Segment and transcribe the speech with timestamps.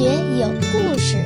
[0.00, 0.04] 学
[0.38, 1.16] 有故事，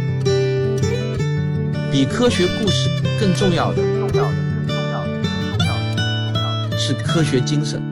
[1.93, 2.89] 比科学故事
[3.21, 4.33] 更重要的，重要的，
[4.67, 7.83] 更重要的，更重要的，更重要的是科学精神。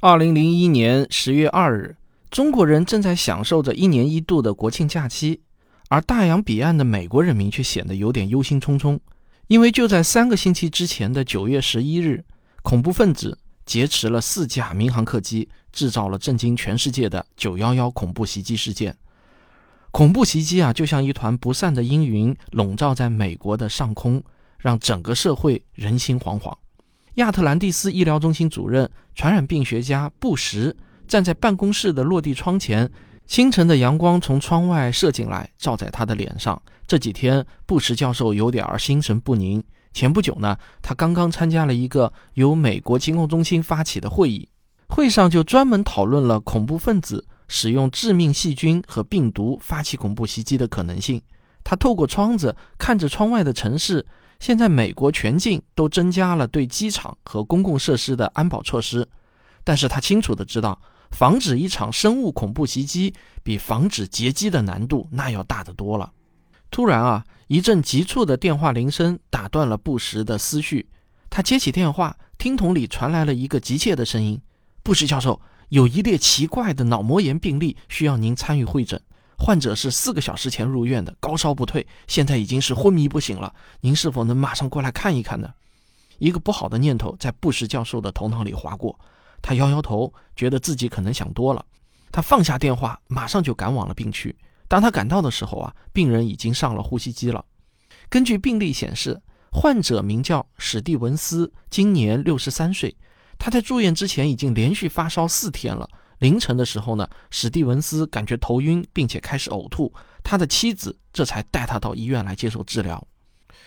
[0.00, 1.94] 二零零一年十月二日，
[2.28, 5.42] 中国人正在享受着一年一度的国庆假期，
[5.88, 8.98] 而大洋彼岸的美国人民却显得有点忧心忡忡，
[9.46, 12.24] 因为就在三个星期之前的九月十一日，
[12.64, 18.96] 恐怖分子劫持了四架民航客机，制造了震惊全世界的九幺幺恐怖袭击事件。
[19.90, 24.22] 恐怖袭击啊，就像一团不散的阴云，笼罩在美国的上空，
[24.58, 26.54] 让整个社会人心惶惶。
[27.14, 30.76] 亚特兰蒂斯医疗中心主任、传染病学家布什
[31.08, 32.90] 站在办公室的落地窗前，
[33.26, 36.60] 清晨的阳光从窗外射进来，照在他的脸上。
[36.86, 39.64] 这几天，布什教授有点儿心神不宁。
[39.96, 44.46] 前不久呢，他刚刚参加了一个由美国疾控中心发起的会议，
[44.88, 51.22] 会上就专门讨论了恐怖分子使用致命细菌和病毒发起恐怖袭击的可能性。
[51.64, 54.04] 他透过窗子看着窗外的城市。
[54.38, 59.08] 现在美国全境都增加了对机场和公共设施的安保措施，
[59.64, 60.78] 但是他清楚的知道，
[61.10, 66.12] 防止一场生物恐怖袭击比防止劫机的难度那要大得多了。
[66.70, 70.88] 突然啊，一阵急促的电话铃声打断了布什的思绪。
[71.30, 74.40] 他接起电话，听筒里传来了一个急切的声音
[74.82, 79.00] ：“布什教授，有一列奇怪的脑膜炎病例需要您参与会诊。”
[79.38, 83.54] 患者是四个小时前入院的，高烧不退，现在已经是昏迷不醒了。
[83.80, 85.52] 您是否能马上过来看一看呢？
[86.18, 88.98] 一个不好的念头在布什教授的头脑里划过，
[89.42, 91.62] 他摇摇头，觉得自己可能想多了。
[92.10, 94.34] 他放下电话，马上就赶往了病区。
[94.68, 97.44] 当他赶到的时候啊，病人已经上了呼吸机了。
[98.08, 102.96] 根据病历显示，患者名叫史蒂文斯，今年六十三岁。
[103.38, 105.88] 他在住院之前已经连续发烧四天了。
[106.20, 109.92] 凌晨的时候呢，史蒂文斯感觉头晕，并且开始呕吐。
[110.24, 113.06] 他的妻子这才带他到医院来接受治疗。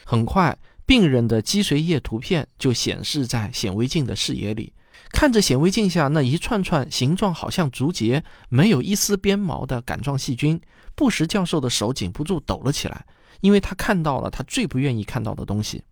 [0.06, 4.74] 很快，病人的脊髓液图片就显示在显微镜的视野里。
[5.12, 10.62] 看着显微镜下那一串串形状好像竹节、没有一丝边毛的杆状细菌，
[10.96, 13.06] 布什教授的手禁不住抖了起来，
[13.42, 15.84] 因为他看到了他最不愿意看到的东西。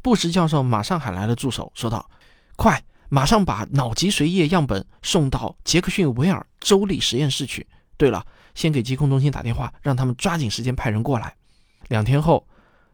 [0.00, 2.08] 布什教授马上喊来了助手，说道
[2.56, 7.66] ：“快！”马上把脑脊髓液样本送到杰克逊维尔州立实验室去。
[7.96, 8.22] 对了，
[8.54, 11.34] 先给疾控中心打电话，让他们抓紧时间派人过来。
[11.88, 12.46] 两天后，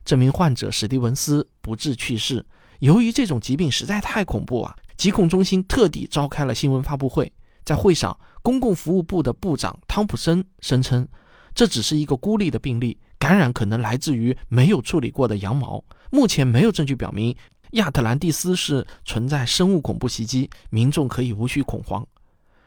[0.05, 2.47] 这名患者史蒂文斯不治去世。
[2.79, 7.33] 由于这种疾病实在太恐怖啊，疾控中心特地召开了新闻发布会。
[7.65, 11.09] 在会上，公共服务部的部长汤普森声称，
[11.55, 15.83] 这只是一个孤立的病例，感染可能来自于没有处理过的羊毛。
[16.11, 17.35] 目前没有证据表明。
[17.71, 22.07] 亚特兰蒂斯是存在生物恐怖袭击，民众可以无需恐慌。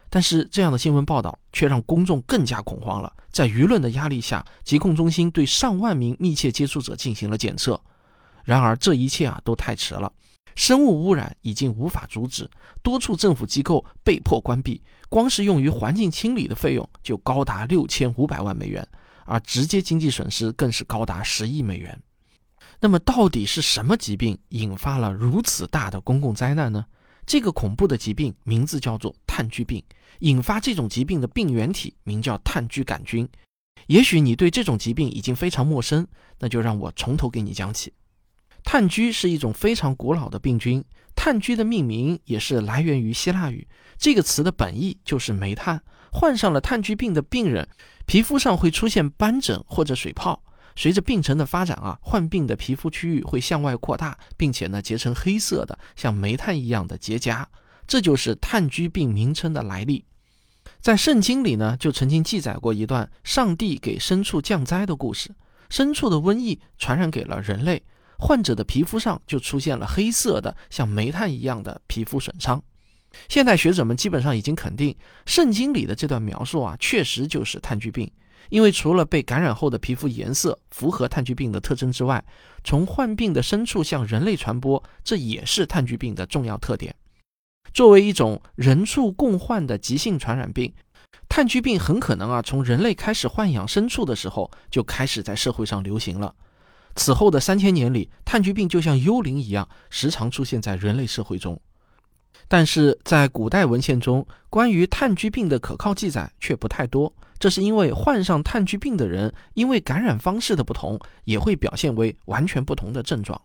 [0.09, 3.13] 但是这样的新闻报道却让公众更加恐慌了。
[3.31, 7.79] 在舆论的压力下，疾控中心对上万名密切接触者进行了检测。
[8.43, 10.11] 然而这一切啊都太迟了，
[10.57, 12.49] 生物污染已经无法阻止，
[12.81, 18.85] 多处政府机构被迫关闭，光是用于环境清理的费用就高达六千五百万美元，
[19.25, 22.01] 而直接经济损失更是高达十亿美元。
[22.79, 26.83] 那么，到底是什么疾病引发了如此大的公共灾难呢？
[27.27, 29.83] 这个恐怖的疾病名字叫做炭疽病，
[30.21, 33.29] 引发这种疾病的病原体名叫炭疽杆菌。
[33.85, 36.07] 也许你对这种疾病已经非常陌生，
[36.39, 37.93] 那就让我从头给你讲起。
[38.69, 40.83] 炭疽是一种非常古老的病菌，
[41.15, 43.65] 炭疽的命名也是来源于希腊语，
[43.97, 45.81] 这个词的本意就是煤炭。
[46.11, 47.65] 患上了炭疽病的病人，
[48.05, 50.43] 皮肤上会出现斑疹或者水泡。
[50.75, 57.45] 随着病程的发展啊，患病的皮肤区域会向外扩大，并且呢结成黑色的像煤炭一样的结痂，
[57.87, 60.03] 这就是炭疽病名称的来历。
[60.81, 65.33] 在圣经里呢，就曾经记载过一段上帝给牲畜降灾的故事，
[65.69, 67.81] 牲畜的瘟疫传染给了人类，
[68.17, 72.61] 患者的皮肤上就出现了黑色的像煤炭一样的皮肤损伤。
[73.29, 78.11] 现代学者们基本上已经肯定，圣经里的这段描述啊，确实就是炭疽病。
[78.49, 82.23] 因为除了被感染后的皮肤颜色符合炭疽病的特征之外，
[82.63, 86.95] 从患病的牲畜向人类传播，这也是炭疽病的重要特点。
[87.73, 90.73] 作为一种人畜共患的急性传染病，
[91.27, 96.33] 炭疽病很可能啊从人类开始豢养牲畜的时候就开始在社会上流行了。
[96.97, 101.57] 此后的三千年里，炭疽病就像幽灵一样，时常出现在人类社会中。
[102.49, 107.13] 但是在古代文献中，关于炭疽病的可靠记载却不太多。
[107.37, 113.39] 这是因为患上炭疽病的人，因为感染方式的不同，也会表现为完全不同的症状。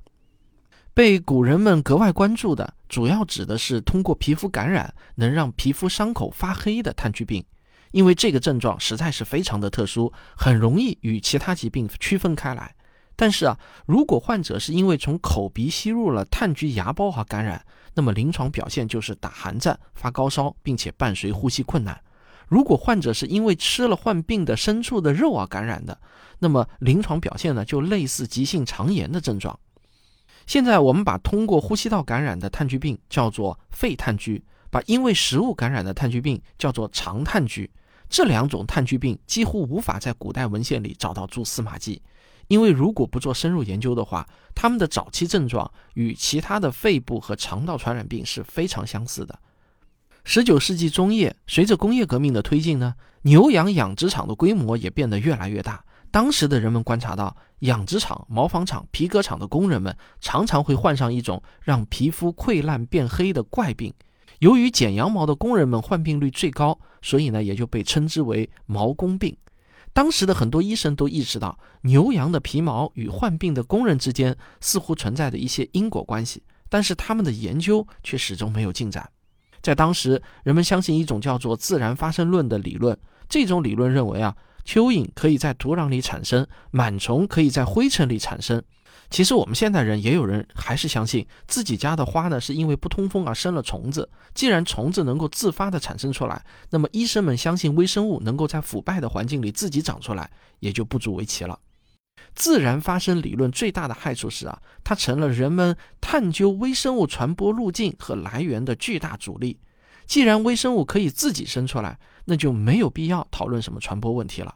[0.95, 7.45] 被古人们格外关注的，主要指的是通过皮肤感染能让皮肤伤口发黑的炭疽病，
[7.91, 12.75] 因为这个症状实在是非常的特殊，很容易与其他疾病区分开来。
[13.23, 17.65] 但是啊，如果患者是因为从口鼻吸入了炭疽芽孢而感染，
[17.95, 21.97] 那么临床表现就是打寒战、发高烧，并且伴随呼吸困难。
[22.49, 25.97] 如果患者是因为吃了患病的牲畜的肉而感染的，
[26.41, 29.57] 那么临床表现呢，就类似急性肠炎的症状。
[30.49, 37.71] 现在我们把通过呼吸道感染的炭疽病叫做肺炭疽，把因为食物感染的炭疽病叫做肠炭疽。
[38.09, 42.03] 这两种炭疽病几乎无法在古代文献里找到蛛丝马迹，
[42.53, 49.39] 因为如果不做深入研究的话，他们的早期症状与其他的肺部和肠道传染病是非常相似的。
[50.23, 55.83] 十九世纪中叶，随着工业革命的推进呢，牛羊养殖场的规模也变得越来越大。
[56.11, 63.91] 当时的人们观察到，养殖场、毛纺厂、皮革厂的工人们常常会患上一种让皮肤溃烂变黑的怪病。
[64.41, 69.35] 由于剪羊毛的工人们患病率最高，所以呢，也就被称之为毛工病。
[69.93, 79.11] 当时的很多医生都意识到，牛羊的皮毛与患病的工人之间似乎存在着一些因果关系，但是他们的研究却始终没有进展。
[79.61, 82.99] 在当时，人们相信一种叫做自然发生论的理论，
[83.29, 84.37] 这种理论认为啊。
[84.65, 88.62] 蚯蚓可以在土壤里产生，螨虫可以在灰尘里产生。
[89.12, 94.09] 其实我们现代人也有人还是相信自己家的花呢，是因为不通风而生了虫子。
[94.32, 100.31] 既然虫子能够自发的产生出来，那么医生们相信微生物能够在腐败的环境里自己长出来，
[100.61, 101.59] 也就不足为奇了。
[102.35, 109.58] 自然发生理论最大的害处是啊，它成了人们探究微生物传播路径和来源的巨大阻力。
[110.06, 114.55] 既然微生物可以自己生出来，那就没有必要讨论什么传播问题了。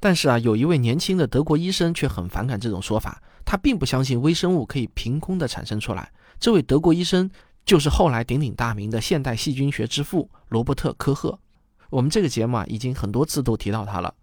[0.00, 6.10] 但是啊，有一位年轻的德国医生却很反感这种说法，他并不相信微生物可以凭空的产生出来。
[6.38, 7.28] 这位德国医生
[7.64, 11.38] 就是后来鼎鼎大名的现代细菌学之父罗伯特·科赫。
[11.90, 14.14] 我们这个节目啊，已经很多次都提到他了。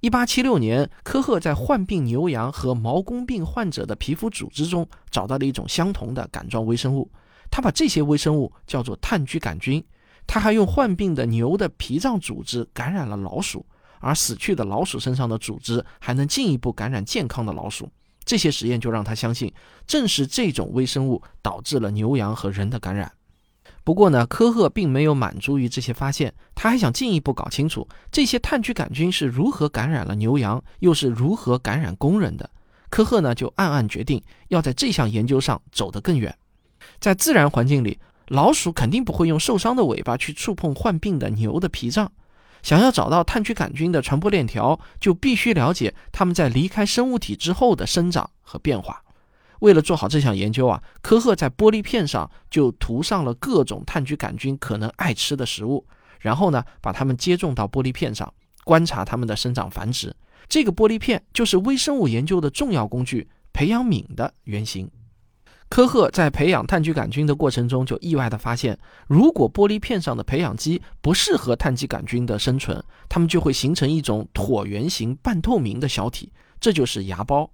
[0.00, 7.10] 一八七六年，科赫在患病牛羊和毛弓病患者的皮肤组织中找到了一种相同的杆状微生物，
[7.50, 9.84] 他把这些微生物叫做炭疽杆菌。
[10.26, 13.66] 他还用患病的牛的脾脏组织感染了老鼠，
[14.00, 17.88] 而死去的老鼠身上的组织还能进一步感染健康的老鼠。
[18.24, 19.52] 这些实验就让他相信，
[19.86, 23.12] 正是这种微生物导致了牛羊和人的感染。
[23.84, 32.50] 不过呢，科赫并没有满足于这些发现，他还想进一步搞清楚这些炭疽杆菌是如何感染了牛羊，又是如何感染工人的。
[32.90, 36.36] 科赫呢，就暗暗决定要在这项研究上走得更远。
[36.98, 37.98] 在自然环境里。
[38.30, 42.12] 老鼠肯定不会用受伤的尾巴去触碰患病的牛的脾脏。
[42.62, 49.02] 想要找到炭疽杆菌的传播链条，就必须了解它们在离开生物体之后的生长和变化。
[49.60, 55.86] 为了做好这项研究啊，科赫在玻璃片上就涂上了各种炭疽杆菌可能爱吃的食物，
[56.18, 58.32] 然后呢，把它们接种到玻璃片上，
[58.64, 60.16] 观察它们的生长繁殖。
[60.48, 64.90] 这个玻璃片就是微生物研究的重要工具——培养皿的原型。
[65.70, 68.76] 科赫在培养炭疽杆菌的过程中，就意外地发现，
[69.06, 77.48] 如果玻璃片上的培养基不适合炭疽杆菌的生存，它们就会形成一种椭圆形半透明的小体，这就是芽孢。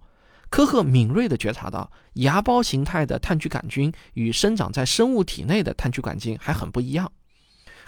[0.49, 7.13] 科赫敏锐地觉察到，芽孢形态的炭疽杆菌与生长在生物体内的炭疽杆菌还很不一样。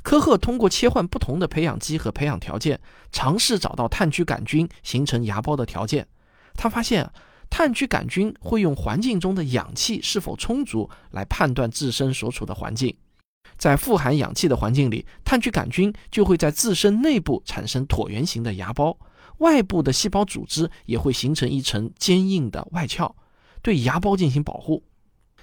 [0.02, 2.78] 科赫通过切换不同的培养基和培养条件，
[3.10, 6.06] 尝试找到炭疽杆菌形成芽孢的条件。
[6.52, 7.10] 他发现。
[7.50, 12.94] 炭疽杆菌会用环境中的氧气是否充足来判断自身所处的环境。
[13.56, 18.96] 在富含氧气的环境里，炭疽杆菌就会在自身内部产生椭圆形的芽孢，
[19.38, 23.12] 外部的细胞组织也会形成一层坚硬的外壳，
[23.62, 24.84] 对芽孢进行保护。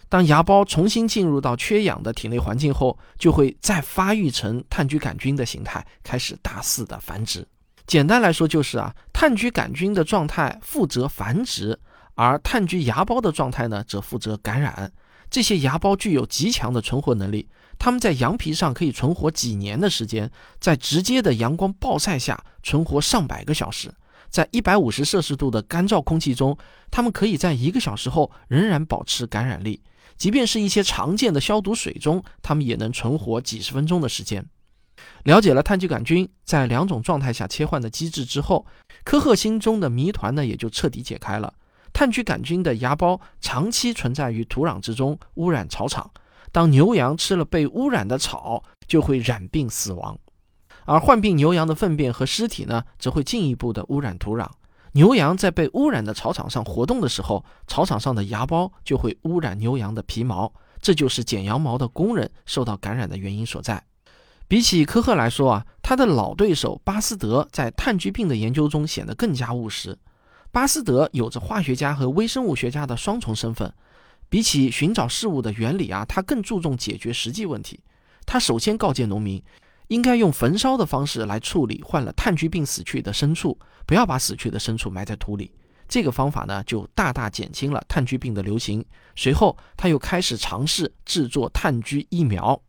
[0.08, 7.46] 当芽孢重新进入到缺氧的体内环境后，就会再发育成炭疽杆菌的形态，开始大肆的繁殖。
[7.88, 11.78] 简单来说，就是啊，炭疽杆菌的状态负责繁殖。
[12.16, 14.92] 而炭疽芽孢的状态呢，则负责感染。
[15.30, 23.94] 这些芽孢具有极强的存活能力，它们在羊皮上可以存活几年的时间，在直接的阳光暴晒下存活上百个小时，
[24.30, 26.58] 在一百五十摄氏度的干燥空气中，
[26.90, 29.82] 它们可以在一个小时后仍然保持感染力。
[30.16, 34.46] 即便是一些常见的消毒水中，它们也能存活几十分钟的时间。
[35.24, 38.66] 了解了炭疽杆菌在两种状态下切换的机制之后，
[39.04, 41.54] 科赫心中的谜团呢，也就彻底解开了。
[41.96, 46.12] 炭疽杆菌的芽孢长期存在于土壤之中，污染草场。
[46.52, 50.20] 当牛羊吃了被污染的草，就会染病死亡。
[50.84, 54.46] 而患病牛羊的粪便和尸体呢，则会进一步的污染土壤。
[54.92, 63.82] 牛羊在被污染的草场上活动的时候，草场上的芽孢就会污染牛羊的皮毛，这就是剪羊毛的工人受到感染的原因所在。
[64.50, 69.98] 比起科赫来说啊，他的老对手巴斯德在炭疽病的研究中显得更加务实。
[70.56, 73.74] 巴斯德有着化学家和微生物学家的双重身份，
[74.30, 77.78] 比起寻找事物的原理啊，他更注重解决实际问题。
[78.26, 79.44] 他首先告诫农民，
[79.90, 85.52] 应该用焚烧的方式来处理患了炭疽病死去的牲畜，不要把死去的牲畜埋在土里。
[85.90, 88.86] 这个方法呢，就大大减轻了炭疽病的流行。
[89.14, 92.62] 随后，他又开始尝试制作炭疽疫苗。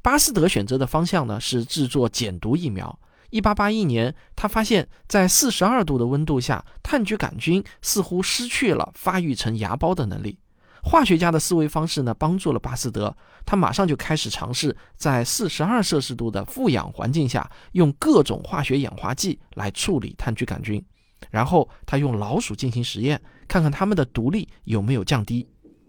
[0.00, 2.96] 巴斯德选择的方向呢是制作减毒疫苗。
[3.36, 10.38] 一八八一年，他发现，在四十二度的温度下，炭疽杆菌似乎失去了发育成芽孢的能力。
[10.82, 13.14] 化学家的思维方式呢，帮助了巴斯德。
[13.44, 20.82] 他马上就开始尝试在四十二摄氏度的负氧环境下，用各种化学氧化剂来处理炭疽杆菌。
[21.30, 25.46] 然后他用老鼠进行实验，看看它们的毒力有没有降低。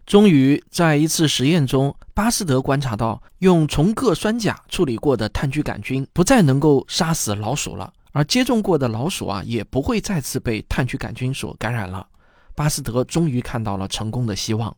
[0.07, 12.07] 终于在一次实验中，巴斯德观察到，用重铬酸钾处理过的炭疽杆菌不再能够杀死老鼠了，而接种过的老鼠啊，也不会再次被炭疽杆菌所感染了。
[12.55, 14.73] 巴斯德终于看到了成功的希望。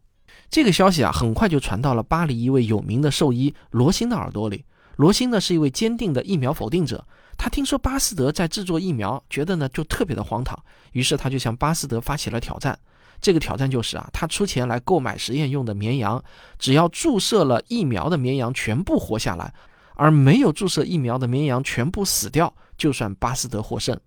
[0.49, 4.65] 这个消息啊，很快就传到了巴黎一位有名的兽医罗辛的耳朵里。
[4.95, 7.05] 罗辛呢，是一位坚定的疫苗否定者。
[7.37, 10.59] 他听说巴斯德在制作疫苗，觉得呢就特别的荒唐，
[10.93, 12.79] 于是他就向巴斯德发起了挑战。
[13.21, 16.23] 这个挑战就是啊，他出钱来购买实验用的绵羊，
[16.57, 19.53] 只要注射了疫苗的绵羊全部活下来，
[19.95, 23.99] 而没有注射疫苗的绵羊全部死掉，就算巴斯德获胜。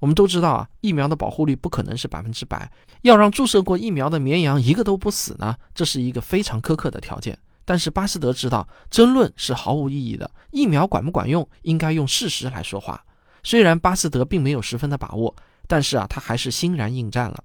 [0.00, 2.70] 我们都知道啊，疫苗的保护率不可能是百分之百，
[3.02, 7.38] 要让注射过疫苗的绵羊一个都不死呢，这是一个非常苛刻的条件。
[7.64, 13.02] 但是巴斯德知道，争论是毫无意义的，疫苗管不管用，应该用事实来说话。
[13.42, 15.34] 虽然巴斯德并没有十分的把握，
[15.66, 17.42] 但是啊，他还是欣然应战了。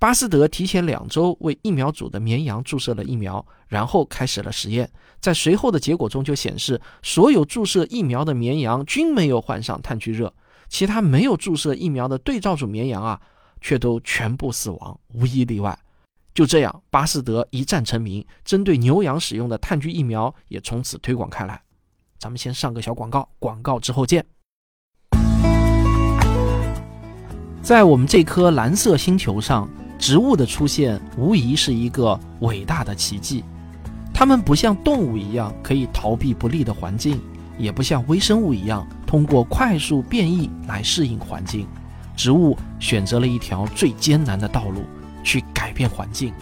[0.00, 4.88] 巴斯德提前两周为疫苗组的绵羊注射了疫苗，然后开始了实验。
[5.20, 10.32] 在随后的结果中就显示，所有注射疫苗的绵羊均没有患上炭疽热，
[10.68, 13.20] 其他没有注射疫苗的对照组绵羊啊，
[13.60, 15.76] 却都全部死亡，无一例外。
[16.32, 21.60] 就这样，巴斯德一战成名，针对牛羊使用的炭疽疫苗也从此推广开来。
[22.20, 24.24] 咱们先上个小广告，广告之后见。
[27.60, 29.68] 在我们这颗蓝色星球上。
[29.98, 33.44] 植物的出现无疑是一个伟大的奇迹，
[34.14, 37.20] 它们不像动物一样可以逃避不利的环境，
[37.58, 41.66] 也不像微生物一样通过快速变异来适应环境。
[42.16, 44.82] 植物选择了一条最艰难的道路，
[45.22, 46.32] 去改变环境。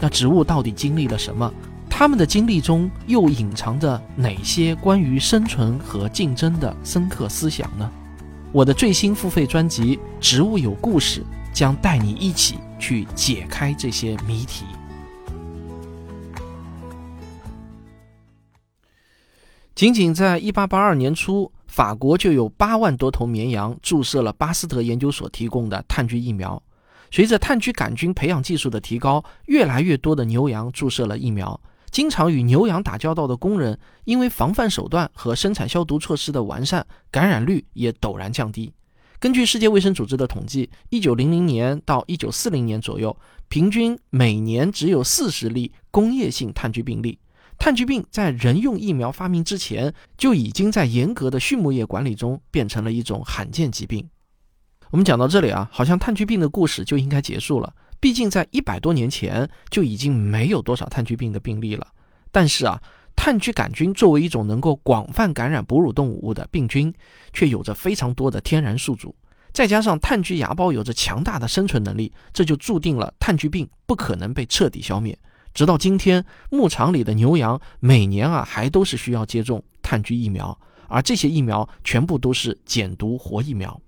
[0.00, 1.50] 那植物到底经历了什么？
[1.88, 7.88] 它们的经历中又隐藏着哪些关于生存和竞争的深刻思想呢？
[8.50, 11.20] 我的最新付费专辑《植物有故事》
[11.52, 12.56] 将带你一起。
[12.84, 14.66] 去解开这些谜题。
[19.74, 26.62] 仅仅在一八八二年初，法国就有八万多头绵羊注射了巴斯德研究所提供的炭疽疫苗。
[27.10, 31.58] 随着炭疽杆菌培养技术的提高，越来越多的牛羊注射了疫苗。
[31.90, 38.74] 经常与牛羊打交道的工人，因为防范手段和生产消毒措施的完善，感染率也陡然降低。
[39.24, 43.16] 根据世界卫生组织的统计，一九零零年到一九四零年左右，
[43.48, 47.18] 平均每年只有四十例工业性炭疽病例。
[47.56, 54.06] 炭疽病在人用疫苗发明之前，就已经在严格的畜牧业管理中变成了一种罕见疾病。
[54.90, 57.74] 我们讲到这里啊，好像炭疽病的故事就应该结束了。
[57.98, 61.86] 毕竟在一百多年前就已经没有多少炭疽病的病例了。
[62.30, 62.78] 但是啊。
[63.16, 66.92] 炭疽杆菌作为一种能够广泛感染哺乳动物的病菌，
[67.32, 69.14] 却有着非常多的天然宿主，
[69.52, 75.18] 再加上炭疽芽孢有着强大的生存能力，这就注定了炭疽病不可能被彻底消灭。
[75.54, 83.80] 直到今天，牧场里的牛羊每年啊还都是需要接种炭疽疫苗，而这些疫苗全部都是减毒活疫苗。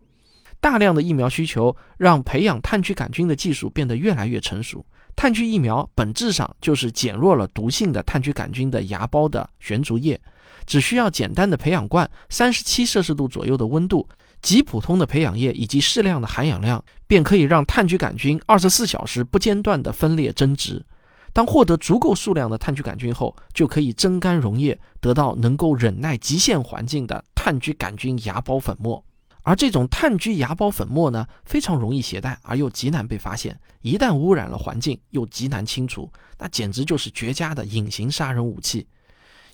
[0.60, 4.86] 大量的疫苗需求让培养炭疽杆菌的技术变得越来越成熟。
[5.16, 10.20] 炭疽疫苗本质上就是减弱了毒性的炭疽杆菌的芽孢的悬浊液，
[10.66, 14.06] 只需要简单的培养罐，三十七摄氏度左右的温度，
[14.42, 20.84] 极普通的培养液以及适量的含氧量，便可以让炭疽杆菌二十四小时不间断的分裂增殖。
[21.32, 29.02] 当获得足够数量的炭疽杆菌后，就可以蒸干溶液，得到能够忍耐极限环境的炭疽杆菌芽孢粉末。
[29.46, 33.56] 而这种炭疽芽孢粉末呢，非常容易携带，而又极难被发现。
[33.80, 38.88] 一旦污染了环境，又极难清除，那简直就是绝佳的隐形杀人武器。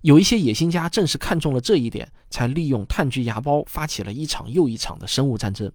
[0.00, 5.70] 有一些野心家正是看中了这一点，才利用炭疽芽孢发起了一场又一场的生物战争。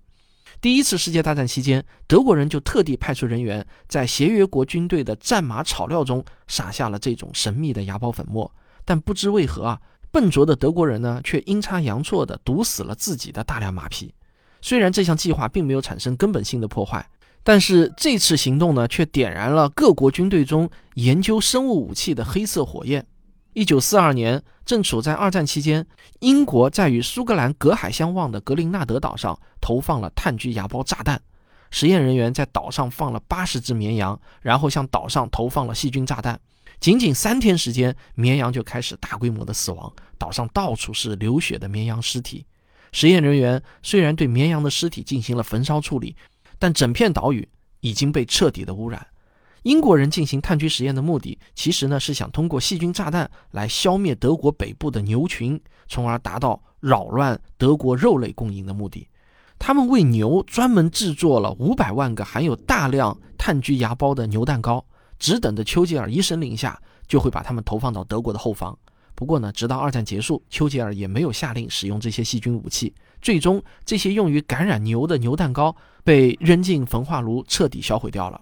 [0.60, 8.52] 第一次世界大战期间，德国人就特地派出人员在协约国军队的战马草料中撒下了这种神秘的芽孢粉末，
[8.84, 9.80] 但不知为何啊，
[10.12, 14.14] 笨拙的德国人呢却阴差阳错地毒死了自己的大量马匹。
[14.62, 17.08] 虽然这项计划并没有产生根本性的破坏，
[17.44, 23.06] 但是这次行动呢却点燃了各国军队中研究生物武器的黑色火焰。
[23.54, 25.86] 一九四二年，正处在二战期间，
[26.20, 31.22] 英国在与苏格兰隔海相望的格林纳德岛上投放了炭疽芽孢炸弹。
[31.70, 36.40] 实验人员在岛上放了八十只绵羊，然后向岛上投放了细菌炸弹。
[36.80, 42.46] 仅仅三天时间，绵羊就开始大规模的死亡，岛上到处是流血的绵羊尸体。
[42.92, 46.16] 实验人员虽然对绵羊的尸体进行了焚烧处理，
[46.58, 47.48] 但整片岛屿
[47.82, 49.06] 已经被彻底的污染。
[49.64, 59.10] 英国人进行炭疽实验的目的，其实呢是想通过细菌炸弹来消灭德国北部的牛群，从而达到扰乱德国肉类供应的目的。
[59.60, 64.86] 他们为牛专门制作了五百万个含有大量炭疽芽孢的牛蛋糕，
[65.20, 68.78] 只等着丘吉尔一声令下，就会把它们投放到德国的后方。
[69.16, 72.94] 不过呢，直到二战结束，丘吉尔也没有下令使用这些细菌武器。
[73.20, 78.42] 最终，这些用于感染牛的牛蛋糕被扔进焚化炉，彻底销毁掉了。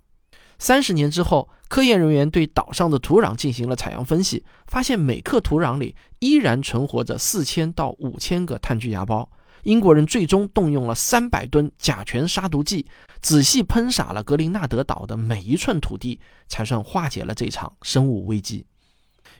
[0.60, 9.26] 三十年之后，科研人员对岛上的土壤进行了采样分析，发现每克土壤里依然存活着四千到五千个炭疽芽孢。
[9.66, 12.86] 英国人最终动用了三百吨甲醛杀毒剂，
[13.20, 18.64] 仔细喷洒了格林纳德岛的每一寸土地，才算化解了这场生物危机。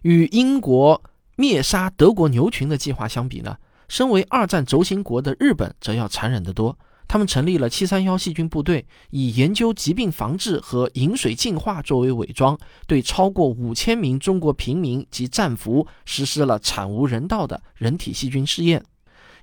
[0.02, 1.00] 与英国
[1.36, 3.56] 灭杀德国牛群的计划相比呢，
[3.88, 6.76] 身为二战轴心国的日本则要残忍得多。
[7.08, 18.84] 他们成立了七三幺细菌部队，以研究疾病防治和饮水净化作为伪装，对超过五千名中国平民及战俘实施了惨无人道的人体细菌试验。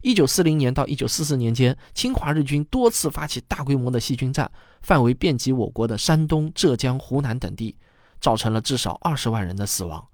[0.03, 4.51] 一九四零年到一九四四年间，侵华日军多次发起大规模的细菌战，
[4.83, 7.77] 范围遍及我国的山东、浙江、湖南等地，
[8.21, 10.05] 造成了至少二十万人的死亡。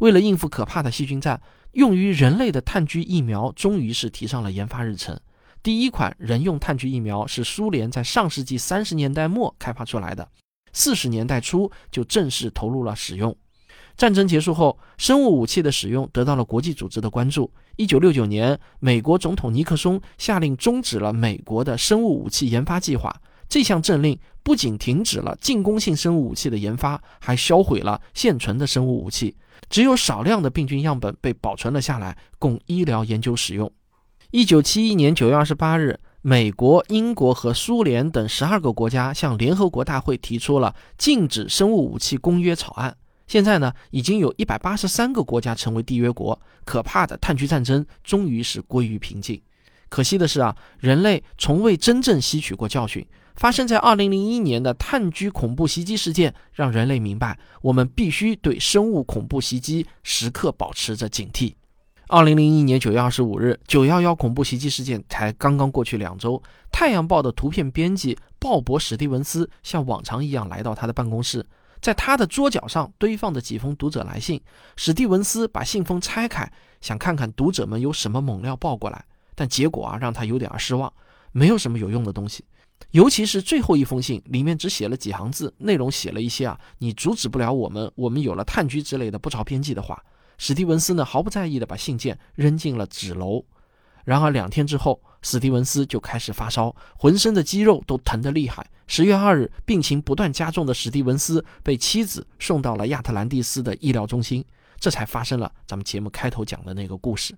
[0.00, 1.40] 为了应付可怕的细菌战，
[1.72, 5.18] 用于人类的炭疽疫苗终于是提上了研发日程。
[5.62, 10.28] 第一款人用炭疽疫苗是苏联在上世纪三十年代末开发出来的，
[10.74, 13.34] 四十年代初就正式投入了使用。
[14.00, 17.52] 战争结束后，生物武器的使用得到了国际组织的关注。
[17.76, 23.14] 一九六九年，美国总统尼克松下令终止了美国的生物武器研发计划。
[23.46, 29.36] 这项政令不仅停止了进攻性生物武器的研发，还销毁了现存的生物武器，
[29.68, 33.70] 只有少量的病菌样本被保存了下来，供医疗研究使用。
[34.30, 42.96] 一九七一年九月二十八日，美国、英国和苏联等十二个国家向联合国大会提出了禁止生物武器公约草案。
[43.30, 49.40] 现在呢，已经有一百八十三个国家成为缔约国，可怕的炭疽战争终于是归于平静。
[49.88, 53.06] 可惜的是啊，人类从未真正吸取过教训。
[53.36, 61.54] 发生在二零零一年的炭疽恐怖袭击事件，让人类明白，我们必须对生物恐怖袭击时刻保持着警惕。
[62.08, 66.36] 二零零一年九月二十五日，九幺幺恐怖袭击事件才刚刚过去两周，
[66.72, 71.46] 《太阳报》的图片编辑鲍勃·史蒂文斯像往常一样来到他的办公室，
[71.80, 74.40] 在他的桌角上堆放着几封读者来信。
[74.76, 80.92] 史蒂文斯把信封拆开，想看看读者们有什么猛料报过来，但结果啊让他有点失望，
[81.32, 82.44] 没有什么有用的东西。
[82.92, 90.02] 尤其是最后一封信，里面只写了几行字，内容写了一些啊你阻止不了我们，我们有了炭疽之类的不着边际的话。
[90.38, 93.44] 史蒂文斯呢毫不在意地把信件扔进了纸篓，
[94.10, 98.66] 然而两天之后，史蒂文斯就开始发烧，浑身的肌肉都疼得厉害。
[98.88, 104.44] 十月二日，病情不断加重的史蒂文斯被妻子送到了亚特兰蒂斯的医疗中心，
[104.80, 107.32] 这才发生了咱们节目开头讲的那个故事。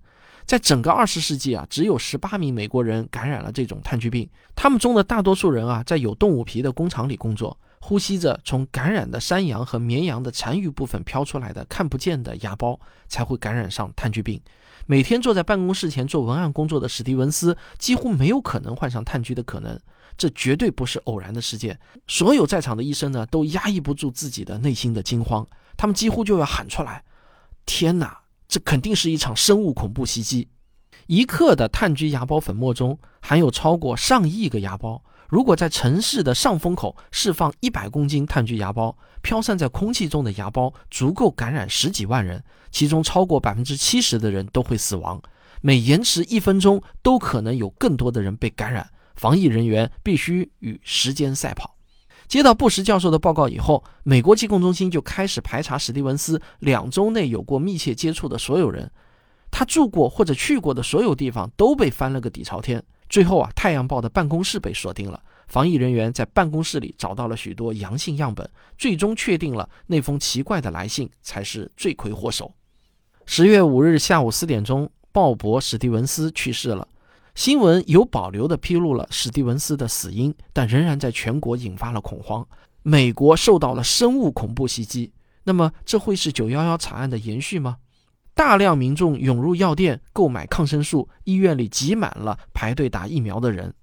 [0.47, 7.55] 在整个二十世纪啊，只有十八名美国人感染了这种炭疽病，他们中的大多数人啊，在有动物皮的工厂里工作。
[7.81, 14.41] 呼吸着从感染的山羊和绵羊的残余部分飘出来的看不见的芽孢，才会感染上炭疽病。
[14.87, 19.79] 每天坐在办公室前做文案工作的史蒂文斯几乎没有可能患上炭疽的可能，
[20.19, 21.79] 这绝对不是偶然的事件。
[22.07, 27.05] 所有在场的医生呢，都压抑不住自己的内心的惊慌，他们几乎就要喊出来
[27.65, 30.49] ：“天哪，这肯定是一场生物恐怖袭击！
[31.07, 35.01] 一克的炭疽芽孢粉末中含有超过上亿个芽孢。”
[35.33, 45.19] 如果在城市的上风口释放一百公斤炭疽芽孢，飘散在空气中的芽孢足够感染十几万人，其中超过百分之七十的人都会死亡。
[45.63, 48.91] 每延迟一分钟，都可能有更多的人被感染。
[49.17, 51.77] 防疫人员必须与时间赛跑。
[52.29, 58.91] 接到布什教授的报告以后，美国疾控中心就开始排查史蒂文斯两周内有过密切接触的所有人，
[59.51, 62.85] 他住过或者去过的所有地方都被翻了个底朝天。
[63.13, 72.51] 最后啊，《太阳报》的办公室被锁定了，防疫人员在办公室里找到了许多阳性样本，最终确定了那封奇怪的来信才是罪魁祸首。
[73.27, 76.89] 十月五日下午四点钟，鲍勃·史蒂文斯去世了。
[77.35, 82.49] 新闻有保留地披露了史蒂文斯的死因，但仍然在全国引发了恐慌。
[82.83, 85.13] 美国受到了生物恐怖袭击，
[85.45, 87.77] 那么这会是九幺幺惨案的延续吗？
[88.35, 93.75] 大量民众涌入药店购买抗生素，医院里挤满了排队打疫苗的人。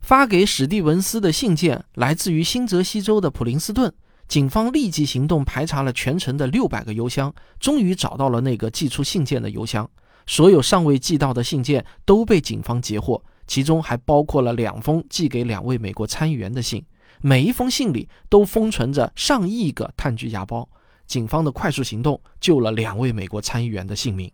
[0.00, 3.92] 发给史蒂文斯的信件来自于新泽西州的普林斯顿，
[4.28, 9.88] 警方立即行动排查了全城的六百个邮箱，终于找到了那个寄出信件的邮箱。
[10.26, 16.84] 所有尚未寄到的信件都被警方截获，其中还包括了两封寄给两位美国参议员的信，
[17.22, 20.66] 每一封信里都封存着上亿个炭疽芽孢。
[21.06, 24.30] 警方的快速行动救了两位美国参议员的性命。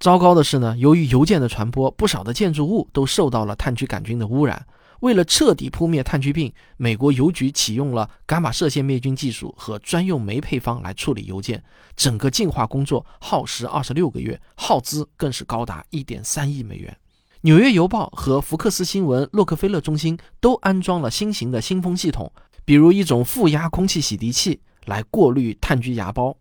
[0.00, 4.64] 糟糕的是呢，由于邮件的传播，不少的建筑物都受到了炭疽杆菌的污染。
[5.00, 11.62] 为了彻底扑灭炭疽病，美国邮局启用了伽马射线灭菌技术和专用酶配方来处理邮件。
[11.96, 16.96] 整个净化工作耗时二十六个月，耗资更是高达一点三亿美元。
[17.42, 22.32] 纽约邮报和福克斯新闻洛克菲勒中心都安装了新型的新风系统，
[22.64, 24.60] 比如一种负压空气洗涤器。
[24.88, 26.34] 来过滤炭疽芽孢，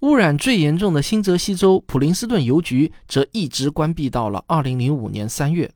[0.00, 5.72] 污染最严重的新泽西州普林斯顿邮局则一直关闭到了2005年3月。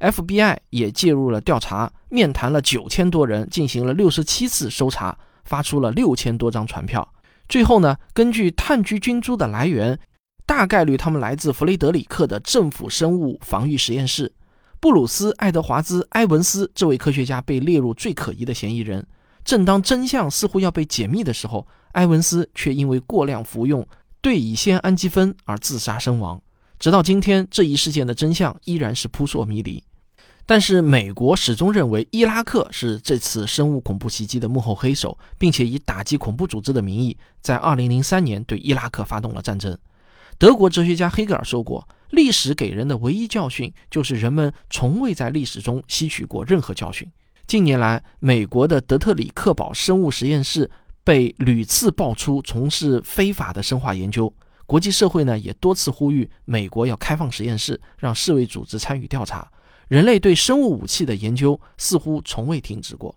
[0.00, 7.06] FBI 也介入了调查，面谈了九千多人，进行了六十七次搜查，发出了六千多张传票。
[7.48, 9.98] 最后呢，根据炭疽菌株的来源，
[10.44, 14.32] 大概率他们来自弗雷德里克的政府生物防御实验室。
[14.80, 19.06] 布鲁斯·爱德华兹·埃文斯这位科学家被列入最可疑的嫌疑人。
[19.46, 23.86] 正当真相似乎要被解密的时候，埃文斯却因为过量服用
[24.20, 26.42] 对乙酰氨基酚而自杀身亡。
[26.80, 29.82] 直到今天，这一事件的真相依然是扑朔迷离。
[30.44, 39.78] 但是，美国始终认为伊拉克是这次生物恐怖袭击的幕后黑手，并且以打击恐怖组织的名义，在2003年对伊拉克发动了战争。
[40.38, 47.08] 德国哲学家黑格尔说过：“历史给人的唯一教训，就是人们从未在历史中吸取过任何教训。”
[47.46, 50.68] 近年来，美国的德特里克堡生物实验室
[51.04, 54.32] 被屡次爆出从事非法的生化研究。
[54.66, 59.48] 国际社会呢，也多次呼吁美国要开放实验室，让世卫组织参与调查。
[59.86, 63.16] 人类对生物武器的研究似乎从未停止过。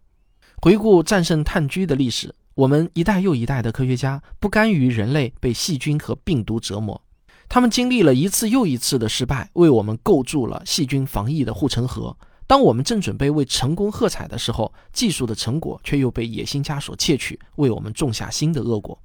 [0.61, 7.01] 回顾战胜炭疽的历史，我们一代又一代的科学家不甘于人类被细菌和病毒折磨，
[7.47, 12.15] 他们经历了一次又一次的失败，为我们构筑了细菌防疫的护城河。
[12.49, 18.99] 当我们正准备为成功喝彩的时候，技术的成果却又被野心家所窃取，为我们种下新的恶果。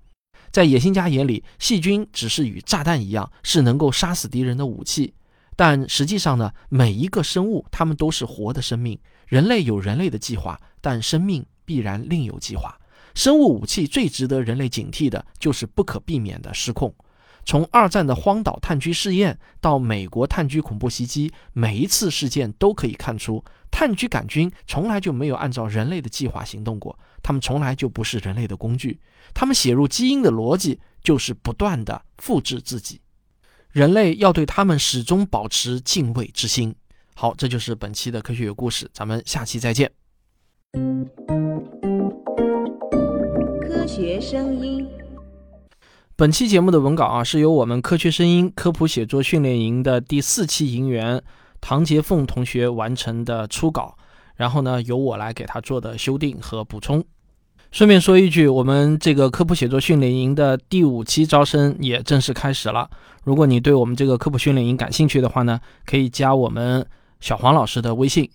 [0.51, 5.13] 在野心家眼里，细菌只是与炸弹一样，是能够杀死敌人的武器。
[5.57, 8.99] 但实际上呢，每一个生物，它们都是活的生命。
[9.27, 12.75] 人类有人类的计划，但生命必然另有计划。
[13.15, 16.95] 生物武器最值得人类警惕的，就是不可避免的失控。
[17.45, 28.99] 从二战的荒岛炭疽试验到美国炭疽恐怖袭击，每一次事件都可以看出，炭疽杆菌从来就没有按照人类的计划行动过，它们从来就不是人类的工具，
[29.35, 33.01] 它们写入基因的逻辑就是不断的复制自己，
[33.71, 36.75] 人类要对他们始终保持敬畏之心。
[37.15, 39.93] 好，这就是本期的科学有故事，咱们下期再见。
[43.61, 45.04] 科学声音。
[46.17, 51.21] 本期节目的文稿啊，是由我们科学声音科普写作训练营的第四期营员
[51.61, 53.97] 唐杰凤同学完成的初稿，
[54.37, 57.03] 然后呢，由我来给他做的修订和补充。
[57.73, 62.89] 顺便说一句，我们这个科普写作训练营的第五期招生也正式开始了。
[63.25, 66.87] 如果你对我们这个科普训练营感兴趣的话呢，可以加我们
[67.19, 68.31] 小黄老师的微信，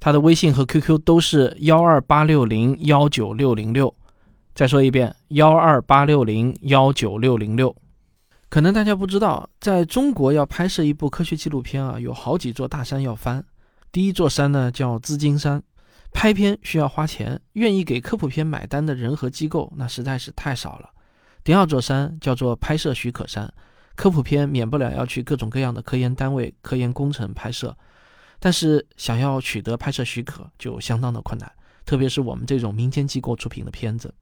[0.00, 3.94] 他的微信和 QQ 都是幺二八六零幺九六零六。
[4.60, 7.74] 再说一遍，幺二八六零幺九六零六。
[8.50, 13.42] 可能大家不知道，在中国要拍摄一部科学纪录片啊，有好几座大山要翻。
[13.90, 15.62] 第一座山呢叫资金山，
[16.12, 20.90] 拍片需要花钱，愿意给科普片买单的人和机构那实在是太少了。
[21.42, 23.50] 第二座山叫做拍摄许可山，
[23.96, 27.74] 科普片免不了要去各种各样的科研单位、科研工程拍摄，
[28.38, 31.50] 但是想要取得拍摄许可就相当的困难，
[31.86, 34.12] 特别是我们这种民间机构出品的片子。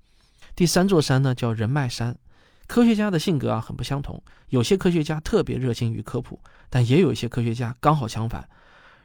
[0.58, 2.18] 第三座山呢，叫人脉山。
[2.66, 4.20] 科学家的性格啊，很不相同。
[4.48, 8.48] 有些科学家特别热心于科普，但也有一些科学家刚好相反。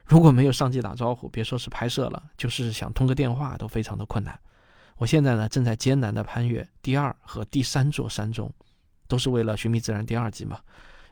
[0.03, 4.39] 如果没有上级打招呼，别说是拍摄了，就是想通个电话都非常的困难。
[4.97, 8.51] 我现在呢，正在艰难的攀越第二和第三座山中，
[9.07, 10.57] 都是为了寻觅自然第二季嘛。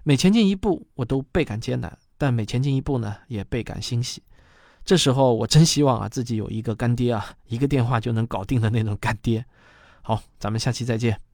[0.01, 4.23] 每前进一步，我都倍感艰难，但每前进一步呢，也倍感欣喜。
[4.84, 9.45] 这时候我真希望啊自己有一个干爹啊，一个电话就能搞定的那种干爹。
[10.02, 11.31] 好，咱们下期再见。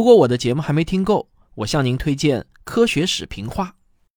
[0.00, 3.66] 如果我的节目还没听够，我向您推荐《科学史评话》。